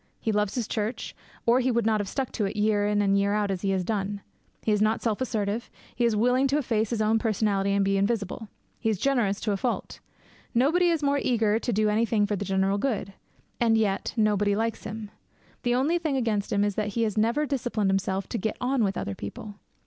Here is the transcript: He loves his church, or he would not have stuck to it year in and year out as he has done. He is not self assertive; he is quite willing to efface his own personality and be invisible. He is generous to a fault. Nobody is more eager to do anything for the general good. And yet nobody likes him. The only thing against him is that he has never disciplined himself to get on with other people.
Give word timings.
He 0.19 0.31
loves 0.31 0.55
his 0.55 0.67
church, 0.67 1.15
or 1.45 1.59
he 1.59 1.69
would 1.69 1.85
not 1.85 1.99
have 1.99 2.07
stuck 2.07 2.31
to 2.31 2.45
it 2.45 2.55
year 2.55 2.87
in 2.87 3.03
and 3.03 3.19
year 3.19 3.33
out 3.33 3.51
as 3.51 3.61
he 3.61 3.69
has 3.69 3.83
done. 3.83 4.21
He 4.63 4.71
is 4.71 4.81
not 4.81 5.03
self 5.03 5.21
assertive; 5.21 5.69
he 5.95 6.05
is 6.05 6.15
quite 6.15 6.21
willing 6.23 6.47
to 6.47 6.57
efface 6.57 6.89
his 6.89 7.03
own 7.03 7.19
personality 7.19 7.73
and 7.73 7.85
be 7.85 7.97
invisible. 7.97 8.47
He 8.79 8.89
is 8.89 8.97
generous 8.97 9.39
to 9.41 9.51
a 9.51 9.57
fault. 9.57 9.99
Nobody 10.55 10.89
is 10.89 11.03
more 11.03 11.19
eager 11.21 11.59
to 11.59 11.71
do 11.71 11.87
anything 11.87 12.25
for 12.25 12.35
the 12.35 12.43
general 12.45 12.79
good. 12.79 13.13
And 13.59 13.77
yet 13.77 14.15
nobody 14.17 14.55
likes 14.55 14.85
him. 14.85 15.11
The 15.61 15.75
only 15.75 15.99
thing 15.99 16.17
against 16.17 16.51
him 16.51 16.63
is 16.63 16.73
that 16.73 16.93
he 16.97 17.03
has 17.03 17.15
never 17.15 17.45
disciplined 17.45 17.91
himself 17.91 18.27
to 18.29 18.39
get 18.39 18.57
on 18.59 18.83
with 18.83 18.97
other 18.97 19.13
people. 19.13 19.59